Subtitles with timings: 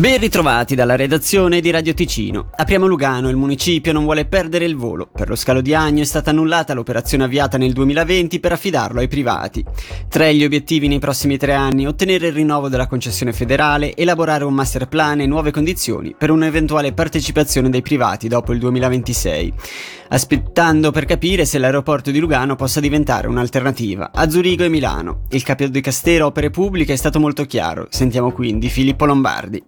[0.00, 2.48] Ben ritrovati dalla redazione di Radio Ticino.
[2.56, 5.10] Apriamo Lugano, il municipio non vuole perdere il volo.
[5.12, 9.08] Per lo scalo di Agno è stata annullata l'operazione avviata nel 2020 per affidarlo ai
[9.08, 9.62] privati.
[10.08, 14.54] Tra gli obiettivi nei prossimi tre anni, ottenere il rinnovo della concessione federale, elaborare un
[14.54, 19.52] master plan e nuove condizioni per un'eventuale partecipazione dei privati dopo il 2026.
[20.08, 25.24] Aspettando per capire se l'aeroporto di Lugano possa diventare un'alternativa a Zurigo e Milano.
[25.28, 27.86] Il capo di Castero Opere Pubbliche è stato molto chiaro.
[27.90, 29.62] Sentiamo quindi Filippo Lombardi.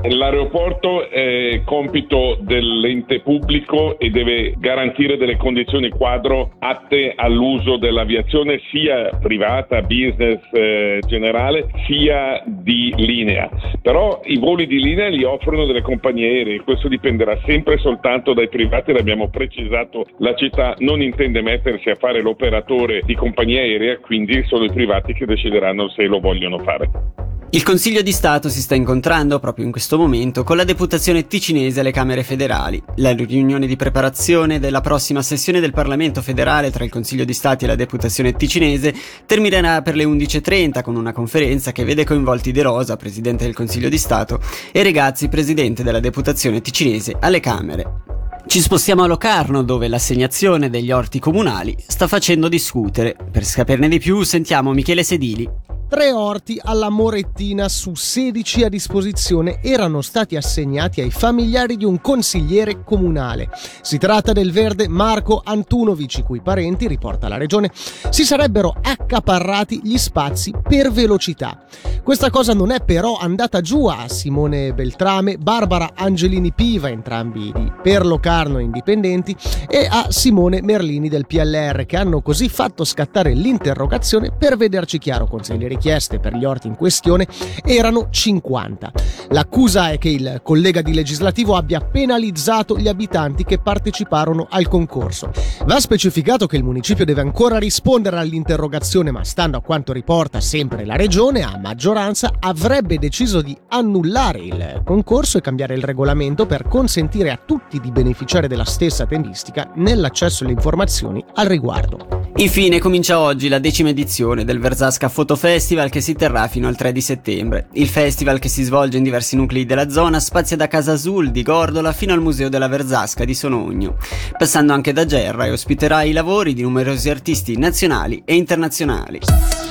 [0.00, 9.10] L'aeroporto è compito dell'ente pubblico e deve garantire delle condizioni quadro atte all'uso dell'aviazione sia
[9.20, 13.50] privata, business eh, generale, sia di linea.
[13.82, 18.48] Però i voli di linea li offrono delle compagnie aeree, questo dipenderà sempre soltanto dai
[18.48, 24.44] privati, l'abbiamo precisato, la città non intende mettersi a fare l'operatore di compagnia aerea, quindi
[24.46, 27.27] sono i privati che decideranno se lo vogliono fare.
[27.50, 31.80] Il Consiglio di Stato si sta incontrando proprio in questo momento con la deputazione ticinese
[31.80, 32.82] alle Camere federali.
[32.96, 37.64] La riunione di preparazione della prossima sessione del Parlamento federale tra il Consiglio di Stato
[37.64, 42.60] e la deputazione ticinese terminerà per le 11.30 con una conferenza che vede coinvolti De
[42.60, 48.02] Rosa, Presidente del Consiglio di Stato, e Regazzi, Presidente della deputazione ticinese alle Camere.
[48.46, 53.16] Ci spostiamo a Locarno dove l'assegnazione degli orti comunali sta facendo discutere.
[53.30, 55.67] Per saperne di più sentiamo Michele Sedili.
[55.88, 62.02] Tre orti alla Morettina su 16 a disposizione erano stati assegnati ai familiari di un
[62.02, 63.48] consigliere comunale.
[63.80, 67.70] Si tratta del verde Marco Antunovic, i cui parenti, riporta la regione,
[68.10, 71.64] si sarebbero accaparrati gli spazi per velocità.
[72.08, 77.70] Questa cosa non è però andata giù a Simone Beltrame, Barbara Angelini Piva, entrambi di
[77.82, 79.36] Per Locarno Indipendenti,
[79.68, 85.26] e a Simone Merlini del PLR, che hanno così fatto scattare l'interrogazione per vederci chiaro,
[85.26, 87.26] consiglieri richieste per gli orti in questione
[87.62, 88.90] erano 50.
[89.28, 95.30] L'accusa è che il collega di legislativo abbia penalizzato gli abitanti che parteciparono al concorso.
[95.66, 100.86] Va specificato che il municipio deve ancora rispondere all'interrogazione, ma stando a quanto riporta sempre
[100.86, 101.96] la regione, a maggioranza
[102.40, 107.90] avrebbe deciso di annullare il concorso e cambiare il regolamento per consentire a tutti di
[107.90, 112.18] beneficiare della stessa tempistica nell'accesso alle informazioni al riguardo.
[112.36, 116.76] Infine comincia oggi la decima edizione del Versasca Photo Festival che si terrà fino al
[116.76, 117.66] 3 di settembre.
[117.72, 121.42] Il festival che si svolge in diversi nuclei della zona spazia da Casa Azul di
[121.42, 123.96] Gordola fino al Museo della Versasca di Sonogno,
[124.36, 129.67] passando anche da Gerra e ospiterà i lavori di numerosi artisti nazionali e internazionali.